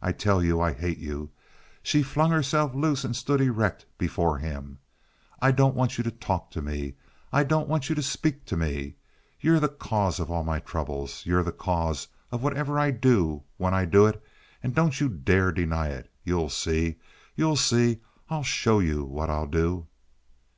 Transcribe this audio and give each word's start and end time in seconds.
I 0.00 0.10
tell 0.10 0.42
you 0.42 0.58
I 0.58 0.72
hate 0.72 0.96
you!" 0.96 1.28
She 1.82 2.02
flung 2.02 2.30
herself 2.30 2.74
loose 2.74 3.04
and 3.04 3.14
stood 3.14 3.42
erect 3.42 3.84
before 3.98 4.38
him. 4.38 4.78
"I 5.38 5.50
don't 5.50 5.74
want 5.74 5.98
you 5.98 6.04
to 6.04 6.10
talk 6.10 6.50
to 6.52 6.62
me! 6.62 6.94
I 7.30 7.44
don't 7.44 7.68
want 7.68 7.90
you 7.90 7.94
to 7.94 8.00
speak 8.02 8.46
to 8.46 8.56
me! 8.56 8.94
You're 9.38 9.60
the 9.60 9.68
cause 9.68 10.18
of 10.18 10.30
all 10.30 10.44
my 10.44 10.60
troubles. 10.60 11.26
You're 11.26 11.42
the 11.42 11.52
cause 11.52 12.08
of 12.32 12.42
whatever 12.42 12.78
I 12.78 12.90
do, 12.90 13.42
when 13.58 13.74
I 13.74 13.84
do 13.84 14.06
it, 14.06 14.22
and 14.62 14.74
don't 14.74 14.98
you 14.98 15.10
dare 15.10 15.52
to 15.52 15.60
deny 15.60 15.88
it! 15.88 16.10
You'll 16.24 16.48
see! 16.48 16.96
You'll 17.34 17.56
see! 17.56 17.98
I'll 18.30 18.44
show 18.44 18.78
you 18.78 19.04
what 19.04 19.28
I'll 19.28 19.46
do!" 19.46 19.88